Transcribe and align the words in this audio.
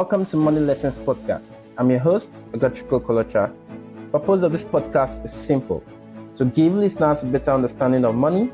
Welcome 0.00 0.24
to 0.32 0.38
Money 0.38 0.60
Lessons 0.60 0.94
Podcast. 1.04 1.50
I'm 1.76 1.90
your 1.90 1.98
host, 1.98 2.30
Agachiko 2.52 3.04
Kolocha. 3.04 3.52
Purpose 4.10 4.40
of 4.40 4.50
this 4.50 4.64
podcast 4.64 5.22
is 5.26 5.30
simple 5.30 5.84
to 6.36 6.46
give 6.46 6.72
listeners 6.72 7.22
a 7.22 7.26
better 7.26 7.50
understanding 7.50 8.06
of 8.06 8.14
money, 8.14 8.50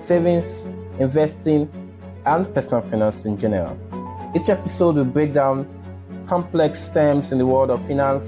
savings, 0.00 0.64
investing, 0.98 1.68
and 2.24 2.52
personal 2.54 2.80
finance 2.80 3.26
in 3.26 3.36
general. 3.36 3.76
Each 4.34 4.48
episode 4.48 4.94
will 4.94 5.04
break 5.04 5.34
down 5.34 5.68
complex 6.26 6.88
terms 6.88 7.30
in 7.30 7.36
the 7.36 7.44
world 7.44 7.70
of 7.70 7.86
finance 7.86 8.26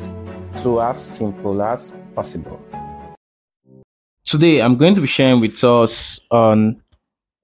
to 0.63 0.83
as 0.83 1.03
simple 1.03 1.63
as 1.63 1.91
possible. 2.15 2.61
Today, 4.27 4.61
I'm 4.61 4.77
going 4.77 4.95
to 4.95 5.01
be 5.01 5.07
sharing 5.07 5.41
with 5.41 5.65
us 5.65 6.21
on 6.31 6.83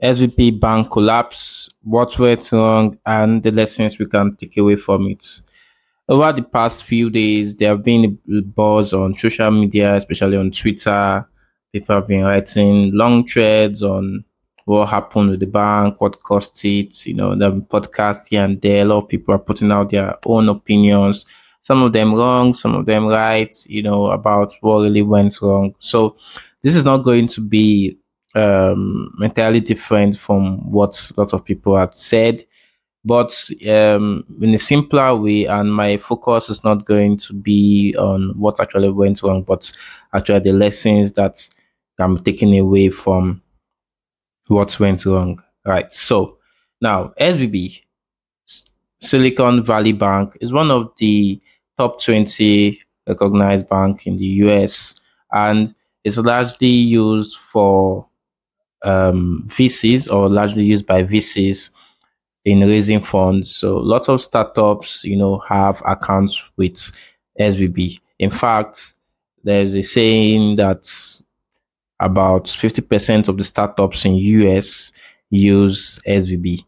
SVB 0.04 0.60
bank 0.60 0.90
collapse, 0.90 1.70
what 1.82 2.18
went 2.18 2.52
wrong, 2.52 2.98
and 3.06 3.42
the 3.42 3.50
lessons 3.50 3.98
we 3.98 4.04
can 4.04 4.36
take 4.36 4.58
away 4.58 4.76
from 4.76 5.08
it. 5.08 5.40
Over 6.06 6.30
the 6.32 6.42
past 6.42 6.84
few 6.84 7.08
days, 7.08 7.56
there 7.56 7.70
have 7.70 7.82
been 7.82 8.18
a 8.30 8.42
buzz 8.42 8.92
on 8.92 9.16
social 9.16 9.50
media, 9.50 9.96
especially 9.96 10.36
on 10.36 10.50
Twitter. 10.50 11.26
People 11.72 11.94
have 11.96 12.06
been 12.06 12.24
writing 12.24 12.92
long 12.92 13.26
threads 13.26 13.82
on 13.82 14.22
what 14.66 14.90
happened 14.90 15.30
with 15.30 15.40
the 15.40 15.46
bank, 15.46 15.98
what 16.02 16.22
caused 16.22 16.62
it. 16.66 17.06
You 17.06 17.14
know, 17.14 17.34
the 17.34 17.52
podcast 17.62 18.26
here 18.28 18.44
and 18.44 18.60
there. 18.60 18.82
A 18.82 18.84
lot 18.84 19.04
of 19.04 19.08
people 19.08 19.34
are 19.34 19.38
putting 19.38 19.72
out 19.72 19.90
their 19.90 20.18
own 20.26 20.50
opinions. 20.50 21.24
Some 21.62 21.82
of 21.82 21.94
them 21.94 22.14
wrong, 22.14 22.52
some 22.52 22.74
of 22.74 22.84
them 22.84 23.06
right. 23.06 23.56
You 23.66 23.82
know 23.82 24.10
about 24.10 24.54
what 24.60 24.80
really 24.80 25.00
went 25.00 25.40
wrong. 25.40 25.74
So 25.78 26.18
this 26.60 26.76
is 26.76 26.84
not 26.84 26.98
going 26.98 27.28
to 27.28 27.40
be 27.40 27.96
um, 28.34 29.14
entirely 29.22 29.60
different 29.60 30.18
from 30.18 30.70
what 30.70 31.10
a 31.16 31.20
lot 31.20 31.32
of 31.32 31.44
people 31.44 31.76
have 31.76 31.94
said, 31.94 32.44
but 33.04 33.48
um, 33.68 34.24
in 34.40 34.54
a 34.54 34.58
simpler 34.58 35.14
way. 35.14 35.44
And 35.44 35.72
my 35.72 35.96
focus 35.96 36.50
is 36.50 36.64
not 36.64 36.84
going 36.84 37.18
to 37.18 37.32
be 37.32 37.94
on 37.98 38.32
what 38.38 38.60
actually 38.60 38.90
went 38.90 39.22
wrong, 39.22 39.42
but 39.42 39.70
actually 40.14 40.40
the 40.40 40.52
lessons 40.52 41.12
that 41.14 41.48
I'm 41.98 42.22
taking 42.22 42.58
away 42.58 42.90
from 42.90 43.42
what 44.48 44.78
went 44.80 45.04
wrong. 45.06 45.42
Right. 45.64 45.92
So 45.92 46.38
now 46.80 47.14
SVB, 47.20 47.80
Silicon 49.00 49.64
Valley 49.64 49.92
Bank, 49.92 50.36
is 50.40 50.52
one 50.52 50.70
of 50.70 50.92
the 50.98 51.40
top 51.78 52.00
20 52.02 52.80
recognized 53.06 53.68
bank 53.68 54.06
in 54.06 54.16
the 54.16 54.24
US 54.24 55.00
and 55.32 55.74
it's 56.04 56.16
largely 56.18 56.68
used 56.68 57.36
for 57.38 58.06
um, 58.84 59.44
VCs 59.48 60.12
or 60.12 60.28
largely 60.28 60.64
used 60.64 60.86
by 60.86 61.02
VCs 61.02 61.70
in 62.44 62.60
raising 62.60 63.00
funds. 63.00 63.54
So 63.54 63.76
lots 63.76 64.08
of 64.08 64.22
startups, 64.22 65.02
you 65.04 65.16
know, 65.16 65.38
have 65.48 65.82
accounts 65.86 66.42
with 66.56 66.92
SVB. 67.40 68.00
In 68.18 68.30
fact, 68.30 68.94
there's 69.42 69.74
a 69.74 69.82
saying 69.82 70.56
that 70.56 70.90
about 72.00 72.44
50% 72.44 73.28
of 73.28 73.36
the 73.36 73.44
startups 73.44 74.04
in 74.04 74.14
US 74.14 74.92
use 75.30 75.98
SVB. 76.06 76.64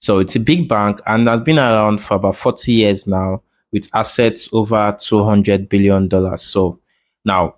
So 0.00 0.18
it's 0.18 0.34
a 0.34 0.40
big 0.40 0.68
bank 0.68 1.00
and 1.06 1.28
has 1.28 1.40
been 1.40 1.58
around 1.58 2.02
for 2.02 2.14
about 2.14 2.36
40 2.36 2.72
years 2.72 3.06
now 3.06 3.42
with 3.72 3.88
assets 3.94 4.48
over 4.52 4.96
200 4.98 5.68
billion 5.68 6.08
dollars. 6.08 6.42
So 6.42 6.80
now 7.24 7.56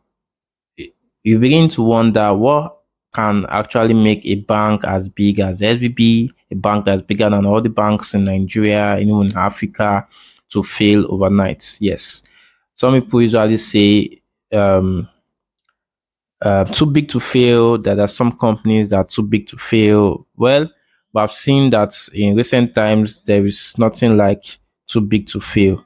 you 1.23 1.39
begin 1.39 1.69
to 1.71 1.83
wonder 1.83 2.35
what 2.35 2.84
can 3.15 3.47
actually 3.49 3.95
make 3.95 4.27
a 4.27 4.35
bank 4.35 4.85
as 4.85 5.09
big 5.09 5.41
as 5.41 5.61
SVB, 5.61 6.31
a 6.51 6.55
bank 6.57 6.85
that's 6.85 7.03
bigger 7.03 7.31
than 7.31 7.47
all 7.47 7.63
the 7.63 7.69
banks 7.69 8.13
in 8.15 8.25
Nigeria, 8.25 8.99
even 8.99 9.27
in 9.27 9.37
Africa, 9.37 10.07
to 10.51 10.63
fail 10.63 11.07
overnight. 11.09 11.77
Yes. 11.81 12.23
Some 12.75 13.01
people 13.01 13.23
usually 13.23 13.57
say 13.57 14.21
um, 14.53 15.09
uh, 16.43 16.65
too 16.65 16.87
big 16.87 17.09
to 17.11 17.21
fail, 17.21 17.79
that 17.79 17.95
there 17.95 18.05
are 18.05 18.09
some 18.09 18.33
companies 18.33 18.91
that 18.91 18.97
are 18.99 19.05
too 19.05 19.23
big 19.23 19.47
to 19.47 19.57
fail. 19.57 20.27
Well, 20.37 20.69
but 21.13 21.21
I've 21.21 21.33
seen 21.33 21.71
that 21.71 21.95
in 22.13 22.37
recent 22.37 22.75
times, 22.75 23.23
there 23.23 23.47
is 23.47 23.79
nothing 23.79 24.17
like 24.17 24.45
too 24.89 25.01
big 25.01 25.29
to 25.29 25.41
fail. 25.41 25.85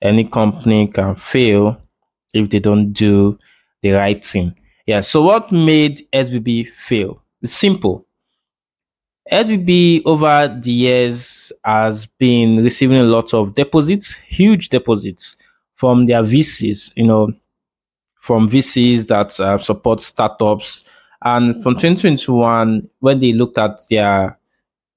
Any 0.00 0.24
company 0.24 0.88
can 0.88 1.16
fail 1.16 1.80
if 2.34 2.50
they 2.50 2.58
don't 2.58 2.92
do 2.92 3.38
the 3.82 3.92
right 3.92 4.24
thing. 4.24 4.54
Yeah. 4.86 5.00
So 5.00 5.22
what 5.22 5.52
made 5.52 6.06
SVB 6.12 6.68
fail? 6.70 7.22
It's 7.42 7.54
simple. 7.54 8.06
SVB 9.30 10.02
over 10.04 10.60
the 10.60 10.72
years 10.72 11.52
has 11.64 12.06
been 12.06 12.62
receiving 12.62 12.98
a 12.98 13.02
lot 13.04 13.32
of 13.32 13.54
deposits, 13.54 14.14
huge 14.26 14.68
deposits 14.68 15.36
from 15.74 16.06
their 16.06 16.22
VCs, 16.22 16.92
you 16.96 17.06
know, 17.06 17.32
from 18.20 18.50
VCs 18.50 19.06
that 19.08 19.38
uh, 19.40 19.58
support 19.58 20.00
startups. 20.00 20.84
And 21.24 21.62
from 21.62 21.74
2021, 21.76 22.88
when 23.00 23.20
they 23.20 23.32
looked 23.32 23.58
at 23.58 23.80
their 23.90 24.38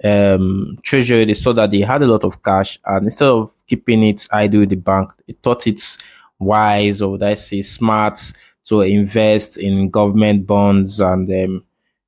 um, 0.03 0.79
treasury, 0.84 1.25
they 1.25 1.34
saw 1.35 1.53
that 1.53 1.72
they 1.72 1.81
had 1.81 2.01
a 2.01 2.07
lot 2.07 2.24
of 2.24 2.44
cash. 2.44 2.79
And 2.85 3.06
instead 3.06 3.28
of 3.29 3.53
keeping 3.68 4.03
it 4.03 4.28
idle 4.31 4.62
with 4.62 4.69
the 4.69 4.75
bank, 4.75 5.12
they 5.28 5.34
thought 5.34 5.68
it's 5.68 5.97
wise 6.40 7.01
or 7.01 7.12
would 7.12 7.24
I 7.24 7.35
say 7.35 7.62
smart 7.62 8.19
to 8.65 8.81
invest 8.81 9.57
in 9.57 9.89
government 9.89 10.47
bonds 10.47 10.99
and 10.99 11.29
um, 11.31 11.63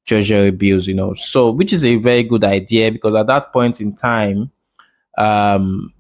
treasury 0.06 0.52
bills, 0.52 0.88
you 0.88 0.94
know. 0.94 1.14
So, 1.14 1.52
which 1.52 1.74
is 1.74 1.86
a 1.86 1.96
very 1.98 2.24
good 2.24 2.44
idea 2.44 2.92
because 2.92 3.16
at 3.16 3.28
that 3.28 3.54
point 3.54 3.82
in 3.82 3.96
time, 3.96 4.52
um, 5.18 5.94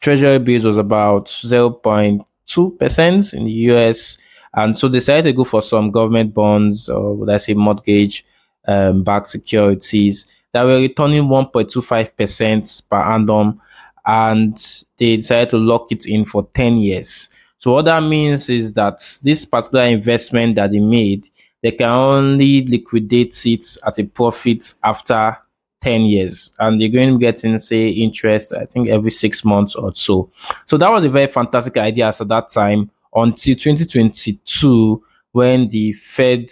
treasury 0.00 0.38
bills 0.38 0.64
was 0.64 0.76
about 0.76 1.26
0.2% 1.26 3.34
in 3.34 3.44
the 3.44 3.50
US. 3.50 4.18
And 4.54 4.76
so 4.76 4.88
they 4.88 4.98
decided 4.98 5.24
to 5.24 5.32
go 5.32 5.44
for 5.44 5.62
some 5.62 5.90
government 5.90 6.34
bonds 6.34 6.88
or 6.88 7.14
would 7.14 7.30
I 7.30 7.36
say 7.36 7.54
mortgage 7.54 8.24
um, 8.66 9.04
backed 9.04 9.30
securities 9.30 10.26
that 10.52 10.64
were 10.64 10.78
returning 10.78 11.24
1.25% 11.24 12.82
per 12.88 12.96
annum. 12.96 13.60
And 14.06 14.84
they 14.96 15.16
decided 15.16 15.50
to 15.50 15.58
lock 15.58 15.92
it 15.92 16.06
in 16.06 16.24
for 16.24 16.48
10 16.54 16.78
years. 16.78 17.28
So 17.58 17.72
what 17.72 17.86
that 17.86 18.02
means 18.02 18.48
is 18.48 18.72
that 18.74 19.00
this 19.22 19.44
particular 19.44 19.84
investment 19.84 20.54
that 20.56 20.70
they 20.70 20.80
made, 20.80 21.28
they 21.62 21.72
can 21.72 21.88
only 21.88 22.64
liquidate 22.64 23.44
it 23.46 23.64
at 23.84 23.98
a 23.98 24.04
profit 24.04 24.74
after 24.82 25.36
10 25.80 26.02
years. 26.02 26.52
And 26.58 26.80
they're 26.80 26.88
going 26.88 27.12
to 27.12 27.18
be 27.18 27.22
getting 27.22 27.58
say 27.58 27.88
interest 27.88 28.52
i 28.56 28.64
think 28.64 28.88
every 28.88 29.10
six 29.10 29.44
months 29.44 29.74
or 29.74 29.94
so. 29.94 30.30
So 30.66 30.76
that 30.76 30.90
was 30.90 31.04
a 31.04 31.08
very 31.08 31.26
fantastic 31.26 31.76
idea 31.76 32.08
at 32.08 32.28
that 32.28 32.48
time 32.48 32.90
until 33.14 33.54
2022 33.54 35.02
when 35.32 35.68
the 35.68 35.92
fed 35.94 36.50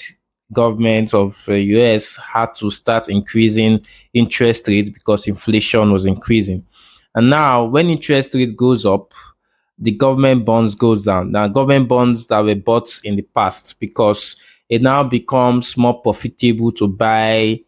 government 0.52 1.12
of 1.12 1.36
the 1.46 1.58
us 1.58 2.16
had 2.16 2.54
to 2.54 2.70
start 2.70 3.08
increasing 3.08 3.84
interest 4.14 4.68
rates 4.68 4.90
because 4.90 5.26
inflation 5.26 5.92
was 5.92 6.06
increasing. 6.06 6.64
And 7.14 7.30
now 7.30 7.64
when 7.64 7.90
interest 7.90 8.34
rate 8.34 8.56
goes 8.56 8.86
up 8.86 9.12
the 9.78 9.92
government 9.92 10.44
bonds 10.44 10.74
goes 10.74 11.04
down. 11.04 11.32
Now, 11.32 11.48
government 11.48 11.88
bonds 11.88 12.26
that 12.28 12.40
were 12.40 12.54
bought 12.54 13.00
in 13.04 13.16
the 13.16 13.22
past 13.22 13.78
because 13.78 14.36
it 14.68 14.82
now 14.82 15.04
becomes 15.04 15.76
more 15.76 16.00
profitable 16.00 16.72
to 16.72 16.88
buy 16.88 17.60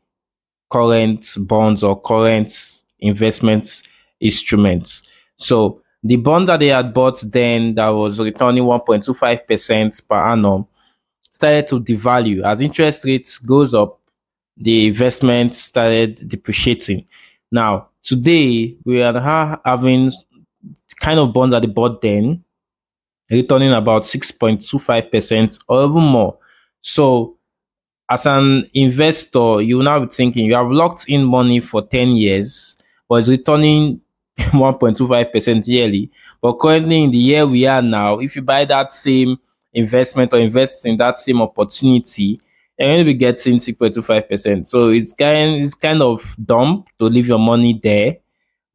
current 0.70 1.34
bonds 1.38 1.82
or 1.82 2.00
current 2.00 2.82
investment 3.00 3.82
instruments. 4.20 5.02
So 5.36 5.82
the 6.02 6.16
bond 6.16 6.48
that 6.48 6.60
they 6.60 6.68
had 6.68 6.94
bought 6.94 7.20
then 7.20 7.74
that 7.74 7.88
was 7.88 8.18
returning 8.18 8.64
1.25% 8.64 10.08
per 10.08 10.16
annum 10.16 10.66
started 11.32 11.68
to 11.68 11.80
devalue. 11.80 12.44
As 12.44 12.60
interest 12.60 13.04
rates 13.04 13.38
goes 13.38 13.74
up, 13.74 14.00
the 14.56 14.88
investment 14.88 15.54
started 15.54 16.28
depreciating. 16.28 17.06
Now, 17.50 17.88
today 18.02 18.76
we 18.84 19.02
are 19.02 19.60
having 19.64 20.12
kind 21.00 21.18
of 21.18 21.32
bonds 21.32 21.54
at 21.54 21.62
the 21.62 21.68
bought 21.68 22.00
then, 22.02 22.44
returning 23.30 23.72
about 23.72 24.04
6.25% 24.04 25.58
or 25.68 25.84
even 25.84 25.94
more. 26.02 26.38
So, 26.80 27.36
as 28.10 28.26
an 28.26 28.70
investor, 28.72 29.60
you 29.60 29.82
now 29.82 30.00
be 30.00 30.06
thinking 30.06 30.46
you 30.46 30.54
have 30.54 30.70
locked 30.70 31.08
in 31.08 31.24
money 31.24 31.60
for 31.60 31.82
10 31.86 32.10
years, 32.10 32.76
but 33.08 33.16
it's 33.16 33.28
returning 33.28 34.00
1.25% 34.38 35.66
yearly. 35.66 36.10
But 36.40 36.54
currently, 36.54 37.04
in 37.04 37.10
the 37.10 37.18
year 37.18 37.46
we 37.46 37.66
are 37.66 37.82
now, 37.82 38.18
if 38.20 38.34
you 38.36 38.42
buy 38.42 38.64
that 38.64 38.94
same 38.94 39.38
investment 39.74 40.32
or 40.32 40.38
invest 40.38 40.86
in 40.86 40.96
that 40.96 41.18
same 41.18 41.42
opportunity, 41.42 42.40
you're 42.78 42.88
going 42.88 42.98
to 42.98 43.04
be 43.04 43.14
getting 43.14 43.56
6.25%. 43.56 44.66
So 44.66 44.88
it's 44.88 45.12
kind, 45.12 45.62
it's 45.62 45.74
kind 45.74 46.00
of 46.00 46.36
dumb 46.42 46.84
to 46.98 47.06
leave 47.06 47.26
your 47.26 47.38
money 47.38 47.78
there 47.82 48.18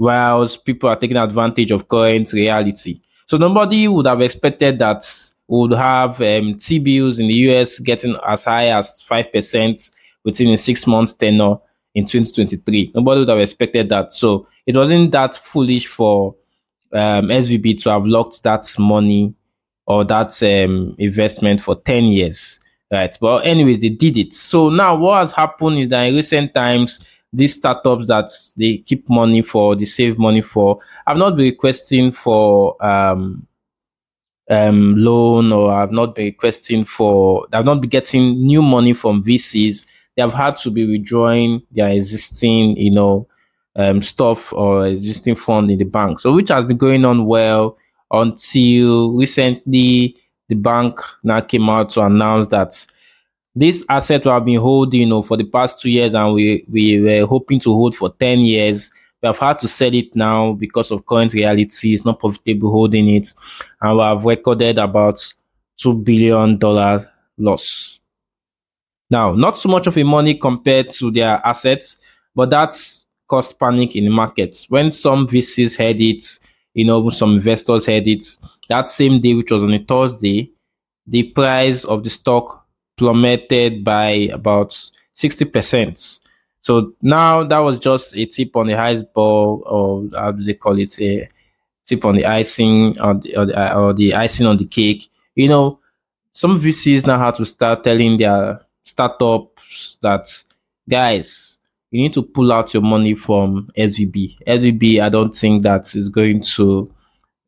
whilst 0.03 0.65
people 0.65 0.89
are 0.89 0.97
taking 0.97 1.15
advantage 1.15 1.71
of 1.71 1.87
current 1.87 2.33
reality. 2.33 2.99
So 3.27 3.37
nobody 3.37 3.87
would 3.87 4.05
have 4.05 4.21
expected 4.21 4.77
that 4.79 5.01
would 5.47 5.71
have 5.71 6.21
um, 6.21 6.55
T 6.55 6.77
bills 6.79 7.19
in 7.19 7.27
the 7.27 7.35
US 7.47 7.79
getting 7.79 8.17
as 8.27 8.43
high 8.43 8.67
as 8.67 9.01
5% 9.09 9.91
within 10.25 10.49
a 10.49 10.57
six 10.57 10.85
months 10.85 11.13
tenure 11.13 11.55
in 11.95 12.05
2023. 12.05 12.91
Nobody 12.93 13.19
would 13.19 13.29
have 13.29 13.39
expected 13.39 13.87
that. 13.89 14.11
So 14.11 14.47
it 14.65 14.75
wasn't 14.75 15.11
that 15.11 15.37
foolish 15.37 15.87
for 15.87 16.35
um, 16.91 17.27
SVB 17.27 17.81
to 17.83 17.91
have 17.91 18.05
locked 18.05 18.43
that 18.43 18.67
money 18.77 19.33
or 19.87 20.03
that 20.03 20.43
um, 20.43 20.95
investment 20.99 21.61
for 21.61 21.75
10 21.75 22.05
years. 22.05 22.59
Right. 22.91 23.17
But 23.19 23.47
anyways, 23.47 23.79
they 23.79 23.89
did 23.89 24.17
it. 24.17 24.33
So 24.33 24.69
now 24.69 24.95
what 24.95 25.19
has 25.19 25.31
happened 25.31 25.79
is 25.79 25.89
that 25.89 26.05
in 26.07 26.15
recent 26.15 26.53
times, 26.53 26.99
these 27.33 27.55
startups 27.55 28.07
that 28.07 28.31
they 28.55 28.77
keep 28.77 29.09
money 29.09 29.41
for, 29.41 29.75
they 29.75 29.85
save 29.85 30.19
money 30.19 30.41
for, 30.41 30.79
I've 31.07 31.17
not 31.17 31.35
been 31.35 31.45
requesting 31.45 32.11
for 32.11 32.83
um, 32.85 33.47
um, 34.49 34.95
loan 34.95 35.51
or 35.51 35.73
I've 35.73 35.91
not 35.91 36.15
been 36.15 36.25
requesting 36.25 36.85
for, 36.85 37.47
I've 37.51 37.65
not 37.65 37.81
been 37.81 37.89
getting 37.89 38.45
new 38.45 38.61
money 38.61 38.93
from 38.93 39.23
VCs. 39.23 39.85
They 40.15 40.21
have 40.21 40.33
had 40.33 40.57
to 40.57 40.69
be 40.69 40.85
withdrawing 40.85 41.63
their 41.71 41.89
existing, 41.89 42.77
you 42.77 42.91
know, 42.91 43.27
um, 43.75 44.03
stuff 44.03 44.53
or 44.53 44.85
existing 44.85 45.35
fund 45.35 45.71
in 45.71 45.79
the 45.79 45.85
bank. 45.85 46.19
So 46.19 46.31
which 46.33 46.49
has 46.49 46.65
been 46.65 46.77
going 46.77 47.03
on 47.03 47.25
well 47.25 47.77
until 48.11 49.11
recently 49.13 50.15
the 50.49 50.55
bank 50.55 50.99
now 51.23 51.41
came 51.41 51.67
out 51.67 51.89
to 51.91 52.01
announce 52.01 52.47
that 52.49 52.85
this 53.55 53.85
asset 53.87 54.25
we 54.25 54.31
have 54.31 54.45
been 54.45 54.59
holding 54.59 55.01
you 55.01 55.05
know, 55.05 55.21
for 55.21 55.37
the 55.37 55.43
past 55.43 55.79
two 55.79 55.89
years 55.89 56.13
and 56.13 56.33
we, 56.33 56.65
we 56.69 56.99
were 56.99 57.25
hoping 57.25 57.59
to 57.59 57.73
hold 57.73 57.95
for 57.95 58.09
10 58.09 58.39
years. 58.39 58.91
We 59.21 59.27
have 59.27 59.37
had 59.37 59.59
to 59.59 59.67
sell 59.67 59.93
it 59.93 60.15
now 60.15 60.53
because 60.53 60.91
of 60.91 61.05
current 61.05 61.33
reality. 61.33 61.93
It's 61.93 62.03
not 62.03 62.19
profitable 62.19 62.71
holding 62.71 63.09
it. 63.09 63.33
And 63.81 63.97
we 63.97 64.03
have 64.03 64.25
recorded 64.25 64.79
about 64.79 65.15
$2 65.79 66.03
billion 66.03 66.59
loss. 67.37 67.99
Now, 69.09 69.33
not 69.33 69.57
so 69.59 69.69
much 69.69 69.85
of 69.87 69.97
a 69.97 70.03
money 70.03 70.33
compared 70.33 70.89
to 70.91 71.11
their 71.11 71.39
assets, 71.45 71.97
but 72.35 72.49
that's 72.49 73.05
caused 73.27 73.59
panic 73.59 73.95
in 73.95 74.05
the 74.05 74.09
market. 74.09 74.65
When 74.69 74.91
some 74.91 75.27
VCs 75.27 75.77
had 75.77 76.01
it, 76.01 76.23
you 76.73 76.85
know, 76.85 77.09
some 77.11 77.35
investors 77.35 77.85
had 77.85 78.07
it, 78.07 78.25
that 78.69 78.89
same 78.89 79.21
day, 79.21 79.35
which 79.35 79.51
was 79.51 79.61
on 79.61 79.73
a 79.73 79.83
Thursday, 79.83 80.49
the 81.05 81.23
price 81.23 81.85
of 81.85 82.03
the 82.03 82.09
stock 82.09 82.62
plummeted 82.97 83.83
by 83.83 84.29
about 84.31 84.71
60%. 85.15 86.19
So 86.61 86.93
now 87.01 87.43
that 87.43 87.59
was 87.59 87.79
just 87.79 88.15
a 88.15 88.25
tip 88.25 88.55
on 88.55 88.67
the 88.67 88.75
iceberg, 88.75 89.07
or 89.15 90.09
how 90.13 90.31
do 90.31 90.43
they 90.43 90.53
call 90.53 90.79
it? 90.79 90.99
A 91.01 91.27
tip 91.85 92.05
on 92.05 92.15
the 92.15 92.25
icing, 92.25 92.99
or 93.01 93.15
the, 93.15 93.35
or 93.35 93.45
the, 93.45 93.75
or 93.75 93.93
the 93.93 94.13
icing 94.13 94.47
on 94.47 94.57
the 94.57 94.65
cake. 94.65 95.09
You 95.35 95.49
know, 95.49 95.79
some 96.31 96.59
VCs 96.59 97.05
now 97.05 97.19
have 97.19 97.35
to 97.37 97.45
start 97.45 97.83
telling 97.83 98.17
their 98.17 98.61
startups 98.85 99.97
that, 100.01 100.29
guys, 100.89 101.57
you 101.91 102.01
need 102.01 102.13
to 102.13 102.23
pull 102.23 102.51
out 102.51 102.73
your 102.73 102.83
money 102.83 103.13
from 103.13 103.69
SVB. 103.77 104.37
SVB, 104.47 105.01
I 105.01 105.09
don't 105.09 105.35
think 105.35 105.63
that 105.63 105.93
is 105.95 106.09
going 106.09 106.41
to 106.41 106.91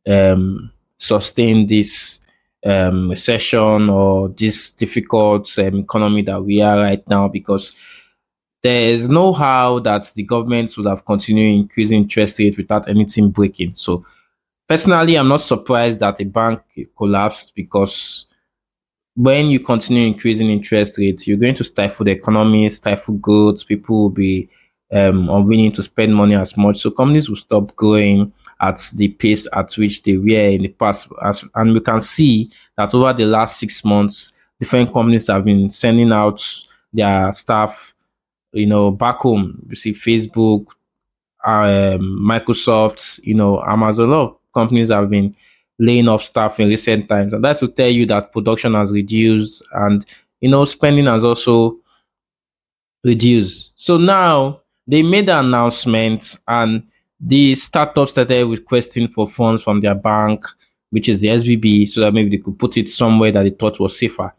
um, 0.08 0.72
sustain 0.98 1.68
this 1.68 2.20
um, 2.66 3.10
recession 3.10 3.90
or 3.90 4.30
this 4.30 4.72
difficult 4.72 5.58
um, 5.60 5.76
economy 5.80 6.24
that 6.24 6.44
we 6.44 6.62
are 6.62 6.78
right 6.78 7.08
now 7.08 7.28
because 7.28 7.74
there 8.64 8.90
is 8.90 9.08
no 9.08 9.32
how 9.32 9.78
that 9.80 10.12
the 10.16 10.24
government 10.24 10.76
would 10.76 10.88
have 10.88 11.06
continued 11.06 11.56
increasing 11.56 12.02
interest 12.02 12.40
rates 12.40 12.58
without 12.58 12.90
anything 12.90 13.30
breaking. 13.30 13.76
So 13.76 14.04
personally, 14.68 15.16
I'm 15.16 15.28
not 15.28 15.42
surprised 15.42 16.00
that 16.00 16.20
a 16.20 16.26
bank 16.26 16.62
collapsed 16.98 17.54
because 17.54 18.26
when 19.16 19.46
you 19.48 19.60
continue 19.60 20.08
increasing 20.08 20.50
interest 20.50 20.98
rates, 20.98 21.28
you're 21.28 21.38
going 21.38 21.56
to 21.56 21.64
stifle 21.64 22.04
the 22.04 22.12
economy, 22.12 22.70
stifle 22.72 23.14
goods. 23.16 23.64
People 23.64 24.02
will 24.02 24.10
be 24.10 24.50
um, 24.92 25.30
unwilling 25.30 25.72
to 25.74 25.84
spend 25.84 26.16
money 26.16 26.34
as 26.34 26.58
much. 26.58 26.80
So 26.80 26.90
companies 26.90 27.30
will 27.30 27.38
stop 27.38 27.76
growing 27.76 28.34
at 28.62 28.90
the 28.96 29.10
pace 29.10 29.48
at 29.54 29.74
which 29.74 30.04
they 30.04 30.18
were 30.18 30.50
in 30.50 30.64
the 30.64 30.68
past. 30.70 31.08
As, 31.24 31.44
and 31.56 31.74
we 31.74 31.80
can 31.80 32.02
see 32.02 32.52
that 32.78 32.94
over 32.94 33.14
the 33.14 33.26
last 33.26 33.60
six 33.60 33.84
months, 33.84 34.34
different 34.60 34.94
companies 34.94 35.28
have 35.28 35.46
been 35.46 35.70
sending 35.70 36.12
out 36.12 36.44
their 36.94 37.32
staff, 37.34 37.94
you 38.54 38.66
know, 38.66 38.92
back 38.92 39.20
home. 39.20 39.66
You 39.70 39.76
see 39.76 39.94
Facebook, 39.94 40.66
um, 41.46 42.20
Microsoft, 42.22 43.20
you 43.24 43.36
know, 43.36 43.62
Amazon. 43.64 44.10
A 44.10 44.12
lot 44.12 44.30
of 44.30 44.38
companies 44.54 44.90
have 44.90 45.10
been 45.10 45.36
laying 45.78 46.08
off 46.08 46.24
staff 46.24 46.60
in 46.60 46.70
recent 46.70 47.10
times. 47.10 47.34
And 47.34 47.44
that's 47.44 47.60
to 47.60 47.68
tell 47.68 47.90
you 47.90 48.06
that 48.08 48.32
production 48.32 48.74
has 48.74 48.92
reduced 48.92 49.64
and, 49.74 50.06
you 50.40 50.50
know, 50.50 50.64
spending 50.66 51.06
has 51.08 51.24
also 51.24 51.78
reduced. 53.04 53.74
So 53.76 53.98
now 53.98 54.62
they 54.88 55.04
made 55.04 55.28
the 55.28 55.40
announcement 55.40 56.40
and 56.48 56.84
the 57.26 57.56
startup 57.56 58.08
started 58.08 58.46
requesting 58.46 59.08
for 59.08 59.28
funds 59.28 59.64
from 59.64 59.82
their 59.82 59.96
bank, 59.96 60.46
which 60.92 61.10
is 61.10 61.22
the 61.22 61.30
SVB, 61.30 61.90
so 61.90 62.02
that 62.02 62.14
maybe 62.14 62.30
they 62.30 62.44
could 62.44 62.58
put 62.60 62.78
it 62.78 62.88
somewhere 62.88 63.32
that 63.32 63.44
they 63.44 63.50
thought 63.50 63.80
was 63.80 63.98
safer, 63.98 64.32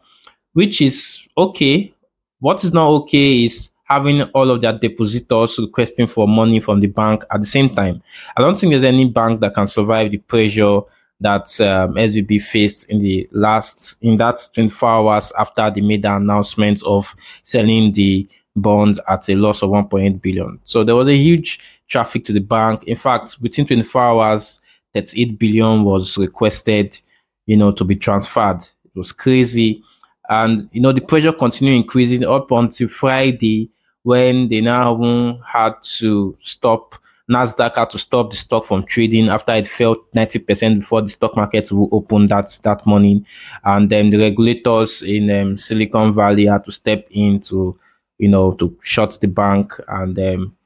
which 0.53 0.81
is 0.81 1.27
okay. 1.37 1.93
What 2.39 2.63
is 2.63 2.71
not 2.71 2.87
okay 2.87 3.43
is 3.43 3.69
having 3.83 4.21
all 4.21 4.49
of 4.51 4.61
their 4.61 4.77
depositors 4.77 5.59
requesting 5.59 6.07
for 6.07 6.27
money 6.27 6.61
from 6.61 6.79
the 6.79 6.87
bank 6.87 7.23
at 7.29 7.41
the 7.41 7.47
same 7.47 7.69
time. 7.69 8.01
I 8.37 8.41
don't 8.41 8.57
think 8.57 8.71
there's 8.71 8.83
any 8.83 9.09
bank 9.09 9.41
that 9.41 9.53
can 9.53 9.67
survive 9.67 10.11
the 10.11 10.17
pressure 10.19 10.79
that 11.19 11.59
um, 11.61 11.95
SVB 11.95 12.41
faced 12.41 12.89
in 12.89 13.01
the 13.01 13.27
last 13.31 13.97
in 14.01 14.15
that 14.17 14.47
24 14.53 14.89
hours 14.89 15.33
after 15.37 15.69
they 15.71 15.81
made 15.81 16.03
the 16.03 16.15
announcement 16.15 16.81
of 16.83 17.15
selling 17.43 17.91
the 17.91 18.27
bonds 18.55 18.99
at 19.07 19.27
a 19.29 19.35
loss 19.35 19.61
of 19.61 19.71
1.8 19.71 20.21
billion. 20.21 20.59
So 20.63 20.83
there 20.83 20.95
was 20.95 21.07
a 21.07 21.17
huge 21.17 21.59
traffic 21.87 22.25
to 22.25 22.33
the 22.33 22.39
bank. 22.39 22.83
In 22.85 22.97
fact, 22.97 23.37
within 23.41 23.65
24 23.65 24.01
hours, 24.01 24.61
that 24.93 25.15
8 25.15 25.37
billion 25.37 25.83
was 25.83 26.17
requested, 26.17 26.99
you 27.45 27.57
know, 27.57 27.71
to 27.71 27.83
be 27.83 27.95
transferred. 27.95 28.61
It 28.85 28.95
was 28.95 29.11
crazy. 29.11 29.83
And, 30.29 30.69
you 30.71 30.81
know, 30.81 30.91
the 30.91 31.01
pressure 31.01 31.31
continued 31.31 31.75
increasing 31.75 32.25
up 32.25 32.51
until 32.51 32.87
Friday 32.87 33.69
when 34.03 34.49
they 34.49 34.61
now 34.61 35.37
had 35.45 35.73
to 35.83 36.37
stop, 36.41 36.95
NASDAQ 37.29 37.75
had 37.75 37.89
to 37.89 37.99
stop 37.99 38.31
the 38.31 38.37
stock 38.37 38.65
from 38.65 38.85
trading 38.85 39.27
after 39.29 39.53
it 39.53 39.67
fell 39.67 39.97
90% 40.15 40.79
before 40.79 41.01
the 41.01 41.09
stock 41.09 41.35
market 41.35 41.71
will 41.71 41.89
open 41.91 42.27
that, 42.27 42.57
that 42.63 42.85
morning. 42.85 43.25
And 43.65 43.89
then 43.89 44.09
the 44.09 44.17
regulators 44.17 45.03
in 45.03 45.29
um, 45.29 45.57
Silicon 45.57 46.13
Valley 46.13 46.45
had 46.45 46.63
to 46.65 46.71
step 46.71 47.05
in 47.11 47.41
to, 47.41 47.77
you 48.17 48.29
know, 48.29 48.53
to 48.53 48.77
shut 48.81 49.19
the 49.19 49.27
bank 49.27 49.73
and 49.89 50.17
um, 50.17 50.56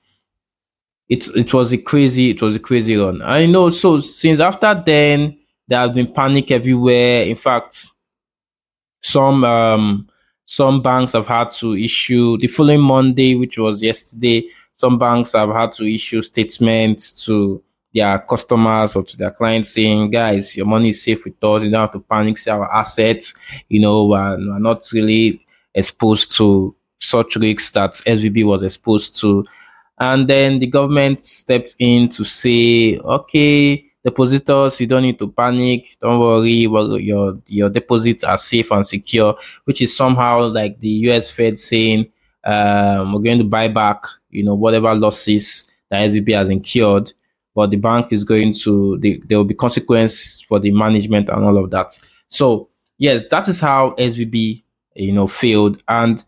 it 1.11 1.27
it 1.35 1.53
was 1.53 1.73
a 1.73 1.77
crazy 1.77 2.29
it 2.29 2.41
was 2.41 2.55
a 2.55 2.59
crazy 2.59 2.95
run. 2.95 3.21
I 3.21 3.45
know. 3.45 3.69
So 3.69 3.99
since 3.99 4.39
after 4.39 4.81
then, 4.85 5.37
there 5.67 5.79
has 5.79 5.91
been 5.91 6.13
panic 6.13 6.49
everywhere. 6.51 7.23
In 7.23 7.35
fact, 7.35 7.89
some 9.01 9.43
um 9.43 10.07
some 10.45 10.81
banks 10.81 11.11
have 11.11 11.27
had 11.27 11.51
to 11.59 11.75
issue 11.75 12.37
the 12.37 12.47
following 12.47 12.81
Monday, 12.81 13.35
which 13.35 13.57
was 13.57 13.83
yesterday. 13.83 14.47
Some 14.73 14.97
banks 14.97 15.33
have 15.33 15.49
had 15.49 15.73
to 15.73 15.85
issue 15.85 16.21
statements 16.21 17.25
to 17.25 17.61
their 17.93 18.19
customers 18.19 18.95
or 18.95 19.03
to 19.03 19.17
their 19.17 19.31
clients 19.31 19.73
saying, 19.73 20.11
guys, 20.11 20.55
your 20.55 20.65
money 20.65 20.89
is 20.89 21.03
safe 21.03 21.25
with 21.25 21.43
us. 21.43 21.63
You 21.63 21.69
don't 21.69 21.81
have 21.81 21.91
to 21.91 21.99
panic, 21.99 22.37
sell 22.37 22.61
our 22.61 22.73
assets. 22.73 23.33
You 23.67 23.81
know, 23.81 24.05
we're, 24.05 24.37
we're 24.37 24.59
not 24.59 24.89
really 24.93 25.45
exposed 25.75 26.35
to 26.37 26.73
such 26.99 27.35
risks 27.35 27.71
that 27.71 27.93
SVB 27.93 28.45
was 28.45 28.63
exposed 28.63 29.19
to. 29.19 29.45
And 30.01 30.27
then 30.27 30.57
the 30.57 30.65
government 30.65 31.21
stepped 31.21 31.75
in 31.77 32.09
to 32.09 32.23
say, 32.23 32.97
okay, 32.97 33.85
depositors, 34.03 34.79
you 34.79 34.87
don't 34.87 35.03
need 35.03 35.19
to 35.19 35.31
panic. 35.31 35.95
Don't 36.01 36.19
worry. 36.19 36.65
Well, 36.65 36.97
your, 36.97 37.39
your 37.45 37.69
deposits 37.69 38.23
are 38.23 38.39
safe 38.39 38.71
and 38.71 38.85
secure, 38.85 39.37
which 39.65 39.79
is 39.79 39.95
somehow 39.95 40.47
like 40.47 40.79
the 40.79 40.89
US 41.11 41.29
Fed 41.29 41.59
saying, 41.59 42.11
um, 42.43 43.13
we're 43.13 43.21
going 43.21 43.37
to 43.37 43.43
buy 43.43 43.67
back, 43.67 44.03
you 44.31 44.43
know, 44.43 44.55
whatever 44.55 44.95
losses 44.95 45.65
that 45.91 46.09
SVB 46.09 46.33
has 46.33 46.49
incurred, 46.49 47.13
but 47.53 47.69
the 47.69 47.77
bank 47.77 48.11
is 48.11 48.23
going 48.23 48.55
to, 48.55 48.97
the, 48.97 49.21
there 49.27 49.37
will 49.37 49.45
be 49.45 49.53
consequences 49.53 50.43
for 50.49 50.59
the 50.59 50.71
management 50.71 51.29
and 51.29 51.45
all 51.45 51.63
of 51.63 51.69
that. 51.69 51.95
So 52.29 52.69
yes, 52.97 53.25
that 53.29 53.47
is 53.47 53.59
how 53.59 53.91
SVB, 53.99 54.63
you 54.95 55.11
know, 55.11 55.27
failed. 55.27 55.83
And 55.87 56.25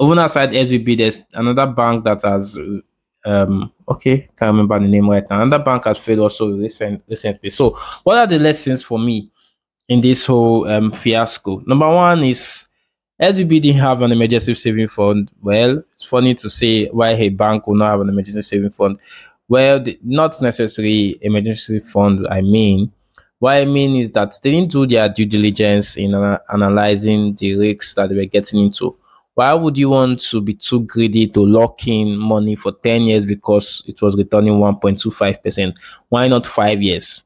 even 0.00 0.18
outside 0.18 0.50
SVB, 0.50 0.98
there's 0.98 1.22
another 1.32 1.66
bank 1.66 2.04
that 2.04 2.22
has 2.22 2.58
um 3.24 3.72
okay, 3.88 4.28
can't 4.38 4.52
remember 4.52 4.78
the 4.78 4.86
name 4.86 5.08
right 5.08 5.28
now. 5.28 5.42
Another 5.42 5.62
bank 5.62 5.84
has 5.84 5.98
failed 5.98 6.20
also 6.20 6.50
recent, 6.56 7.02
recently. 7.08 7.50
So 7.50 7.70
what 8.04 8.18
are 8.18 8.26
the 8.26 8.38
lessons 8.38 8.82
for 8.82 8.98
me 8.98 9.30
in 9.88 10.00
this 10.00 10.26
whole 10.26 10.68
um 10.68 10.92
fiasco? 10.92 11.62
Number 11.66 11.88
one 11.88 12.24
is 12.24 12.68
SVB 13.20 13.62
didn't 13.62 13.80
have 13.80 14.02
an 14.02 14.12
emergency 14.12 14.54
saving 14.54 14.88
fund. 14.88 15.30
Well, 15.40 15.82
it's 15.94 16.04
funny 16.04 16.34
to 16.34 16.50
say 16.50 16.86
why 16.88 17.12
a 17.12 17.30
bank 17.30 17.66
will 17.66 17.76
not 17.76 17.92
have 17.92 18.00
an 18.02 18.10
emergency 18.10 18.42
saving 18.42 18.70
fund. 18.70 19.00
Well, 19.48 19.82
the, 19.82 19.98
not 20.02 20.40
necessarily 20.42 21.18
emergency 21.22 21.80
fund. 21.80 22.26
I 22.28 22.42
mean, 22.42 22.92
what 23.38 23.56
I 23.56 23.64
mean 23.64 23.96
is 23.96 24.10
that 24.12 24.38
they 24.42 24.50
didn't 24.50 24.72
do 24.72 24.86
their 24.86 25.08
due 25.08 25.24
diligence 25.24 25.96
in 25.96 26.14
uh, 26.14 26.38
analyzing 26.52 27.34
the 27.34 27.56
risks 27.56 27.94
that 27.94 28.10
they 28.10 28.16
were 28.16 28.24
getting 28.24 28.60
into 28.60 28.96
why 29.36 29.52
would 29.52 29.76
you 29.76 29.90
want 29.90 30.22
to 30.22 30.40
be 30.40 30.54
too 30.54 30.80
greedy 30.80 31.26
to 31.28 31.44
lock 31.44 31.86
in 31.86 32.16
money 32.16 32.56
for 32.56 32.72
10 32.72 33.02
years 33.02 33.26
because 33.26 33.82
it 33.86 34.00
was 34.00 34.16
returning 34.16 34.54
1.25%? 34.54 35.74
Why 36.08 36.26
not 36.26 36.46
five 36.46 36.80
years? 36.80 37.22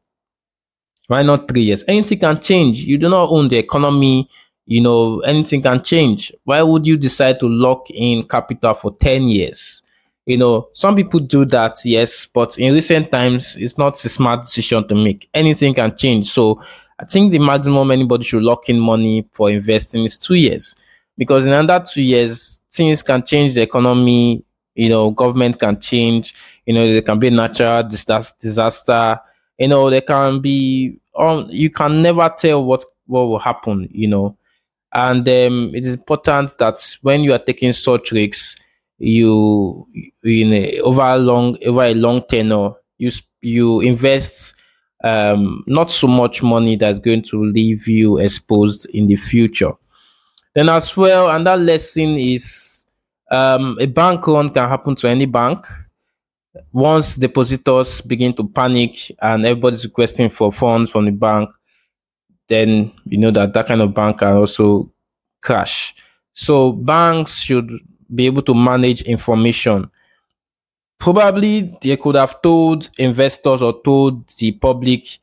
Why 1.07 1.23
not 1.23 1.47
three 1.47 1.63
years? 1.63 1.85
Anything 1.87 2.19
can 2.19 2.41
change. 2.41 2.79
You 2.79 2.99
do 2.99 3.09
not 3.09 3.31
own 3.31 3.47
the 3.47 3.59
economy. 3.59 4.29
You 4.67 4.81
know, 4.81 5.21
anything 5.21 5.63
can 5.63 5.85
change. 5.85 6.33
Why 6.43 6.63
would 6.63 6.85
you 6.85 6.97
decide 6.97 7.39
to 7.41 7.49
lock 7.49 7.89
in 7.91 8.27
capital 8.27 8.75
for 8.75 8.97
10 8.97 9.29
years? 9.29 9.83
You 10.27 10.37
know, 10.37 10.69
some 10.75 10.97
people 10.97 11.21
do 11.21 11.45
that, 11.45 11.77
yes, 11.85 12.27
but 12.27 12.59
in 12.59 12.75
recent 12.75 13.13
times, 13.13 13.57
it's 13.57 13.79
not 13.79 14.05
a 14.05 14.09
smart 14.09 14.43
decision 14.43 14.87
to 14.89 14.97
make. 14.97 15.29
Anything 15.33 15.75
can 15.75 15.97
change. 15.97 16.29
So 16.33 16.61
I 16.99 17.05
think 17.05 17.31
the 17.31 17.39
maximum 17.39 17.93
anybody 17.93 18.25
should 18.25 18.43
lock 18.43 18.69
in 18.69 18.81
money 18.81 19.29
for 19.33 19.49
investing 19.49 20.03
is 20.03 20.19
two 20.19 20.35
years 20.35 20.75
because 21.21 21.45
in 21.45 21.53
under 21.53 21.79
two 21.87 22.01
years, 22.01 22.63
things 22.73 23.03
can 23.03 23.23
change 23.23 23.53
the 23.53 23.61
economy. 23.61 24.43
You 24.75 24.89
know, 24.89 25.11
government 25.11 25.59
can 25.59 25.79
change. 25.79 26.35
You 26.65 26.73
know, 26.73 26.91
there 26.91 27.03
can 27.03 27.19
be 27.19 27.29
natural 27.29 27.87
disaster. 27.87 29.21
You 29.59 29.69
know, 29.69 29.91
there 29.91 30.01
can 30.01 30.41
be. 30.41 30.99
Um, 31.15 31.47
you 31.51 31.69
can 31.69 32.01
never 32.01 32.35
tell 32.39 32.65
what 32.65 32.87
what 33.05 33.25
will 33.25 33.39
happen. 33.39 33.87
You 33.93 34.09
know, 34.09 34.39
and 34.95 35.29
um, 35.29 35.75
it 35.75 35.85
is 35.85 35.93
important 35.93 36.57
that 36.57 36.97
when 37.03 37.23
you 37.23 37.35
are 37.35 37.39
taking 37.39 37.75
such 37.75 38.13
risks, 38.13 38.57
you 38.97 39.87
in 40.25 40.55
a, 40.55 40.81
over 40.81 41.03
a 41.03 41.19
long 41.19 41.59
over 41.67 41.83
a 41.83 41.93
long 41.93 42.23
tenure, 42.31 42.71
you 42.97 43.11
you 43.43 43.81
invest 43.81 44.55
um, 45.05 45.65
not 45.67 45.91
so 45.91 46.07
much 46.07 46.43
money 46.43 46.77
that's 46.77 46.99
going 46.99 47.25
to 47.25 47.45
leave 47.45 47.87
you 47.87 48.17
exposed 48.17 48.87
in 48.95 49.07
the 49.07 49.17
future. 49.17 49.73
Then 50.55 50.69
as 50.69 50.97
well, 50.97 51.31
and 51.31 51.47
that 51.47 51.61
lesson 51.61 52.17
is 52.17 52.85
um, 53.31 53.79
a 53.81 53.87
bank 53.87 54.27
run 54.27 54.51
can 54.51 54.69
happen 54.69 54.97
to 54.97 55.09
any 55.09 55.27
bank. 55.27 55.65
Once 56.73 57.15
depositors 57.15 58.01
begin 58.01 58.35
to 58.35 58.49
panic 58.49 59.13
and 59.23 59.47
everybody's 59.47 59.85
requesting 59.85 60.29
for 60.29 60.53
funds 60.53 60.91
from 60.91 61.05
the 61.05 61.13
bank, 61.13 61.49
then 62.49 62.93
you 63.05 63.19
know 63.19 63.31
that 63.31 63.53
that 63.55 63.67
kind 63.67 63.81
of 63.81 63.95
bank 63.95 64.19
can 64.19 64.37
also 64.37 64.91
crash. 65.41 65.95
So 66.33 66.73
banks 66.73 67.41
should 67.41 67.71
be 68.13 68.27
able 68.27 68.43
to 68.43 68.55
manage 68.55 69.03
information. 69.03 69.91
Probably 70.99 71.79
they 71.81 71.97
could 71.97 72.17
have 72.17 72.43
told 72.43 72.91
investors 72.99 73.63
or 73.63 73.81
told 73.85 74.29
the 74.39 74.53
public 74.53 75.19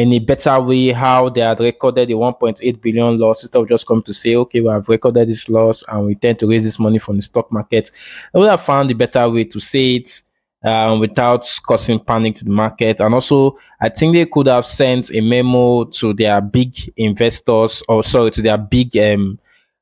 in 0.00 0.12
a 0.12 0.18
better 0.18 0.60
way 0.60 0.92
how 0.92 1.28
they 1.28 1.40
had 1.40 1.60
recorded 1.60 2.08
the 2.08 2.14
1.8 2.14 2.80
billion 2.80 3.18
loss 3.18 3.42
instead 3.42 3.60
of 3.60 3.68
just 3.68 3.86
coming 3.86 4.02
to 4.02 4.14
say, 4.14 4.34
okay, 4.34 4.60
we 4.60 4.68
have 4.68 4.88
recorded 4.88 5.28
this 5.28 5.48
loss 5.48 5.84
and 5.88 6.06
we 6.06 6.14
tend 6.14 6.38
to 6.38 6.48
raise 6.48 6.64
this 6.64 6.78
money 6.78 6.98
from 6.98 7.16
the 7.16 7.22
stock 7.22 7.50
market. 7.52 7.90
I 8.34 8.38
would 8.38 8.50
have 8.50 8.64
found 8.64 8.90
a 8.90 8.94
better 8.94 9.28
way 9.28 9.44
to 9.44 9.60
say 9.60 9.96
it 9.96 10.22
um, 10.62 11.00
without 11.00 11.46
causing 11.66 12.00
panic 12.00 12.36
to 12.36 12.44
the 12.44 12.50
market. 12.50 13.00
And 13.00 13.14
also, 13.14 13.58
I 13.80 13.88
think 13.88 14.14
they 14.14 14.26
could 14.26 14.46
have 14.46 14.66
sent 14.66 15.10
a 15.12 15.20
memo 15.20 15.84
to 15.84 16.12
their 16.14 16.40
big 16.40 16.76
investors 16.96 17.82
or 17.88 18.02
sorry, 18.02 18.30
to 18.32 18.42
their 18.42 18.58
big, 18.58 18.96
um, 18.96 19.38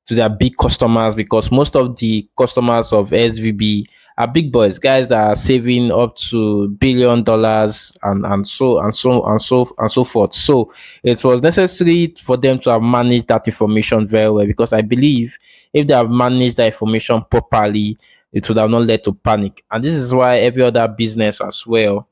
to 0.07 0.15
their 0.15 0.29
big 0.29 0.57
customers 0.57 1.15
because 1.15 1.51
most 1.51 1.77
of 1.77 1.97
the 1.97 2.29
customers 2.37 2.93
of 2.93 3.11
SVB 3.11 3.87
are 4.19 4.27
big 4.27 4.51
boys, 4.51 4.81
guys 4.81 5.09
that 5.09 5.29
are 5.29 5.37
saving 5.37 5.93
up 5.93 6.17
to 6.17 6.69
billion 6.71 7.23
dollars 7.23 7.97
and, 8.03 8.27
and 8.27 8.49
so 8.49 8.81
and 8.81 8.93
so 8.93 9.23
and 9.23 9.41
so 9.41 9.73
and 9.79 9.91
so 9.91 10.03
forth. 10.03 10.35
So 10.35 10.73
it 11.05 11.23
was 11.23 11.41
necessary 11.41 12.17
for 12.21 12.37
them 12.37 12.59
to 12.61 12.71
have 12.73 12.83
managed 12.83 13.29
that 13.29 13.47
information 13.47 14.09
very 14.09 14.29
well 14.29 14.45
because 14.45 14.73
I 14.73 14.83
believe 14.83 15.39
if 15.73 15.87
they 15.87 15.95
have 15.95 16.11
managed 16.11 16.57
that 16.57 16.67
information 16.67 17.23
properly, 17.31 17.97
it 18.33 18.49
would 18.49 18.59
have 18.59 18.69
not 18.69 18.83
led 18.83 19.05
to 19.05 19.13
panic. 19.13 19.65
And 19.71 19.85
this 19.85 19.95
is 19.95 20.13
why 20.13 20.39
every 20.39 20.65
other 20.65 20.89
business 20.89 21.41
as 21.41 21.65
well, 21.65 22.09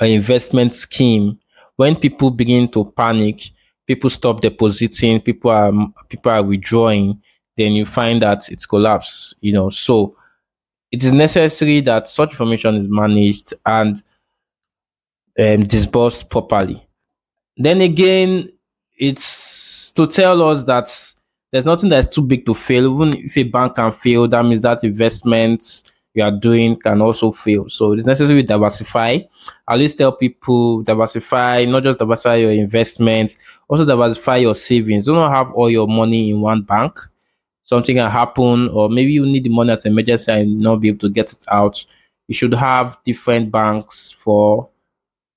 an 0.00 0.08
investment 0.08 0.72
scheme, 0.72 1.38
when 1.76 1.94
people 1.96 2.30
begin 2.30 2.70
to 2.70 2.86
panic, 2.96 3.50
people 3.86 4.08
stop 4.08 4.40
depositing, 4.40 5.20
people 5.20 5.50
are 5.50 5.72
people 6.08 6.32
are 6.32 6.42
withdrawing, 6.42 7.20
then 7.58 7.72
you 7.72 7.84
find 7.84 8.22
that 8.22 8.50
it's 8.50 8.64
collapsed. 8.64 9.34
You 9.42 9.52
know, 9.52 9.68
so 9.68 10.16
it 10.92 11.04
is 11.04 11.12
necessary 11.12 11.80
that 11.82 12.08
such 12.08 12.30
information 12.30 12.76
is 12.76 12.88
managed 12.88 13.54
and 13.64 14.02
um, 15.38 15.64
disbursed 15.64 16.30
properly. 16.30 16.86
Then 17.56 17.80
again, 17.80 18.50
it's 18.98 19.92
to 19.92 20.06
tell 20.06 20.42
us 20.42 20.62
that 20.64 21.14
there's 21.52 21.64
nothing 21.64 21.88
that's 21.88 22.14
too 22.14 22.22
big 22.22 22.46
to 22.46 22.54
fail. 22.54 22.94
Even 22.94 23.18
if 23.24 23.36
a 23.36 23.42
bank 23.44 23.76
can 23.76 23.92
fail, 23.92 24.28
that 24.28 24.44
means 24.44 24.62
that 24.62 24.84
investments 24.84 25.84
you 26.14 26.22
are 26.22 26.30
doing 26.30 26.76
can 26.76 27.02
also 27.02 27.30
fail. 27.30 27.68
So 27.68 27.92
it's 27.92 28.06
necessary 28.06 28.42
to 28.42 28.46
diversify. 28.46 29.18
At 29.68 29.78
least 29.78 29.98
tell 29.98 30.12
people 30.12 30.82
diversify, 30.82 31.66
not 31.66 31.82
just 31.82 31.98
diversify 31.98 32.36
your 32.36 32.52
investments, 32.52 33.36
also 33.68 33.84
diversify 33.84 34.36
your 34.36 34.54
savings. 34.54 35.04
Do 35.04 35.12
not 35.12 35.34
have 35.34 35.52
all 35.52 35.70
your 35.70 35.86
money 35.86 36.30
in 36.30 36.40
one 36.40 36.62
bank 36.62 36.96
something 37.66 37.96
can 37.96 38.10
happen, 38.10 38.68
or 38.70 38.88
maybe 38.88 39.12
you 39.12 39.26
need 39.26 39.44
the 39.44 39.50
money 39.50 39.72
as 39.72 39.84
an 39.84 39.92
emergency 39.92 40.32
and 40.32 40.58
not 40.58 40.76
be 40.76 40.88
able 40.88 41.00
to 41.00 41.10
get 41.10 41.32
it 41.32 41.44
out, 41.48 41.84
you 42.28 42.34
should 42.34 42.54
have 42.54 42.98
different 43.04 43.52
banks 43.52 44.12
for 44.18 44.68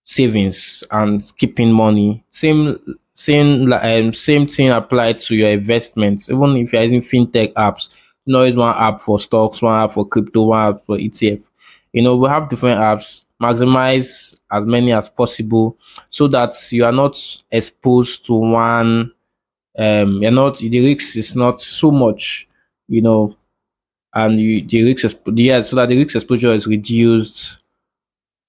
savings 0.05 0.83
and 0.91 1.31
keeping 1.37 1.71
money. 1.71 2.23
Same 2.31 2.97
same 3.13 3.71
um, 3.73 4.13
same 4.13 4.47
thing 4.47 4.69
applied 4.69 5.19
to 5.19 5.35
your 5.35 5.49
investments. 5.49 6.29
Even 6.29 6.55
if 6.55 6.71
you're 6.71 6.83
using 6.83 7.01
fintech 7.01 7.53
apps, 7.53 7.89
you 8.25 8.33
know, 8.33 8.49
one 8.51 8.75
app 8.77 9.01
for 9.01 9.19
stocks, 9.19 9.61
one 9.61 9.83
app 9.83 9.91
for 9.91 10.07
crypto, 10.07 10.43
one 10.43 10.75
app 10.75 10.85
for 10.85 10.97
ETF. 10.97 11.41
You 11.93 12.03
know, 12.03 12.15
we 12.15 12.29
have 12.29 12.49
different 12.49 12.79
apps. 12.79 13.25
Maximize 13.41 14.37
as 14.51 14.65
many 14.65 14.91
as 14.91 15.07
possible 15.07 15.77
so 16.09 16.27
that 16.27 16.53
you 16.71 16.83
are 16.83 16.91
not 16.91 17.17
exposed 17.51 18.25
to 18.25 18.33
one 18.33 19.13
um, 19.79 20.21
you're 20.21 20.31
not 20.31 20.57
the 20.57 20.93
risk 20.93 21.15
is 21.15 21.35
not 21.37 21.61
so 21.61 21.89
much, 21.89 22.47
you 22.89 23.01
know, 23.01 23.35
and 24.13 24.39
you, 24.39 24.61
the 24.65 24.83
risk 24.83 25.17
yeah, 25.27 25.61
so 25.61 25.77
that 25.77 25.87
the 25.87 26.03
risk 26.03 26.15
exposure 26.15 26.53
is 26.53 26.67
reduced 26.67 27.59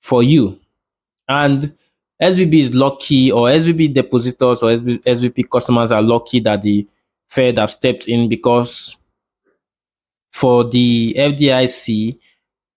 for 0.02 0.25
you. 0.25 0.58
And 1.28 1.72
SVB 2.20 2.54
is 2.54 2.75
lucky, 2.75 3.30
or 3.30 3.46
SVB 3.46 3.94
depositors 3.94 4.60
or 4.62 4.70
SVB 4.70 5.49
customers 5.49 5.92
are 5.92 6.02
lucky 6.02 6.40
that 6.40 6.62
the 6.62 6.84
Fed 7.28 7.58
have 7.58 7.70
stepped 7.70 8.08
in 8.08 8.28
because 8.28 8.96
for 10.32 10.64
the 10.68 11.14
FDIC, 11.16 12.18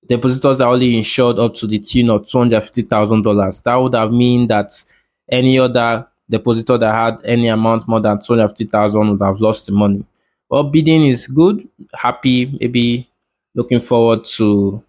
depositors 0.08 0.62
are 0.62 0.74
only 0.74 0.96
insured 0.96 1.40
up 1.40 1.56
to 1.56 1.66
the 1.66 1.80
tune 1.80 2.12
of 2.12 2.30
two 2.30 2.38
hundred 2.38 2.62
fifty 2.62 2.84
thousand 2.84 3.24
dollars. 3.24 3.62
That 3.62 3.76
would 3.78 3.96
have 3.96 4.12
mean 4.12 4.48
that 4.50 4.84
any 5.32 5.58
other 5.58 6.08
depositor 6.38 6.78
that 6.78 6.94
had 6.94 7.26
any 7.26 7.48
amount 7.48 7.88
more 7.88 8.00
than 8.00 8.20
250,000 8.20 9.10
would 9.10 9.26
have 9.26 9.42
lost 9.42 9.66
the 9.66 9.72
money. 9.72 10.06
Well, 10.50 10.72
Biden 10.72 11.10
is 11.10 11.28
good. 11.28 11.68
Happy, 11.94 12.46
maybe 12.60 13.10
looking 13.56 13.82
forward 13.82 14.26
to 14.38 14.84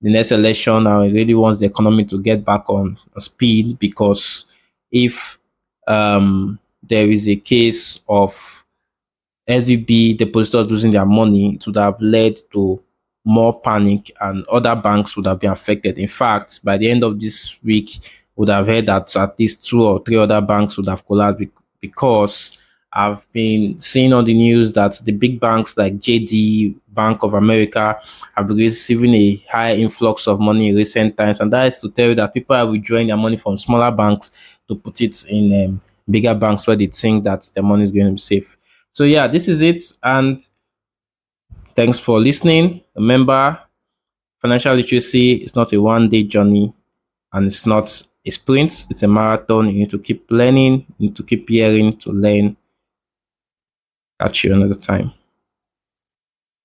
the 0.00 0.10
next 0.10 0.32
election. 0.32 0.86
I 0.86 1.08
really 1.08 1.34
want 1.34 1.58
the 1.58 1.66
economy 1.66 2.04
to 2.06 2.20
get 2.20 2.44
back 2.44 2.68
on 2.68 2.98
speed 3.18 3.78
because 3.78 4.46
if 4.90 5.38
um, 5.86 6.58
there 6.82 7.10
is 7.10 7.28
a 7.28 7.36
case 7.36 8.00
of 8.08 8.64
SVB 9.48 10.18
depositors 10.18 10.70
losing 10.70 10.90
their 10.90 11.06
money, 11.06 11.54
it 11.54 11.66
would 11.66 11.76
have 11.76 12.00
led 12.00 12.38
to 12.52 12.82
more 13.24 13.60
panic 13.60 14.10
and 14.20 14.46
other 14.46 14.74
banks 14.76 15.16
would 15.16 15.26
have 15.26 15.40
been 15.40 15.50
affected. 15.50 15.98
In 15.98 16.08
fact, 16.08 16.64
by 16.64 16.76
the 16.76 16.90
end 16.90 17.04
of 17.04 17.20
this 17.20 17.62
week, 17.62 17.98
would 18.38 18.48
have 18.48 18.66
heard 18.66 18.86
that 18.86 19.14
at 19.16 19.38
least 19.38 19.66
two 19.66 19.84
or 19.84 20.02
three 20.02 20.16
other 20.16 20.40
banks 20.40 20.76
would 20.76 20.86
have 20.86 21.04
collapsed 21.04 21.44
because 21.80 22.56
I've 22.92 23.30
been 23.32 23.80
seeing 23.80 24.12
on 24.12 24.24
the 24.24 24.32
news 24.32 24.72
that 24.74 25.00
the 25.04 25.12
big 25.12 25.40
banks 25.40 25.76
like 25.76 25.96
JP, 25.96 26.76
Bank 26.88 27.24
of 27.24 27.34
America, 27.34 28.00
have 28.36 28.46
been 28.46 28.56
receiving 28.56 29.12
a 29.12 29.44
high 29.50 29.74
influx 29.74 30.28
of 30.28 30.38
money 30.38 30.68
in 30.68 30.76
recent 30.76 31.16
times. 31.16 31.40
And 31.40 31.52
that 31.52 31.66
is 31.66 31.80
to 31.80 31.90
tell 31.90 32.10
you 32.10 32.14
that 32.14 32.32
people 32.32 32.54
are 32.54 32.66
withdrawing 32.66 33.08
their 33.08 33.16
money 33.16 33.36
from 33.36 33.58
smaller 33.58 33.90
banks 33.90 34.30
to 34.68 34.76
put 34.76 35.00
it 35.00 35.24
in 35.24 35.64
um, 35.64 35.80
bigger 36.08 36.34
banks 36.34 36.66
where 36.66 36.76
they 36.76 36.86
think 36.86 37.24
that 37.24 37.50
their 37.54 37.64
money 37.64 37.82
is 37.82 37.90
going 37.90 38.06
to 38.06 38.12
be 38.12 38.18
safe. 38.18 38.56
So, 38.92 39.02
yeah, 39.02 39.26
this 39.26 39.48
is 39.48 39.60
it. 39.62 39.82
And 40.04 40.46
thanks 41.74 41.98
for 41.98 42.20
listening. 42.20 42.82
Remember, 42.94 43.58
financial 44.40 44.74
literacy 44.74 45.32
is 45.34 45.56
not 45.56 45.72
a 45.72 45.82
one 45.82 46.08
day 46.08 46.22
journey 46.22 46.72
and 47.32 47.46
it's 47.48 47.66
not 47.66 48.02
a 48.28 48.30
sprint, 48.30 48.86
it's 48.90 49.02
a 49.02 49.08
marathon. 49.08 49.66
You 49.68 49.80
need 49.80 49.90
to 49.90 49.98
keep 49.98 50.30
learning, 50.30 50.86
you 50.98 51.08
need 51.08 51.16
to 51.16 51.24
keep 51.24 51.48
hearing 51.48 51.96
to 51.98 52.12
learn. 52.12 52.56
Catch 54.20 54.44
you 54.44 54.52
another 54.52 54.74
time. 54.74 55.12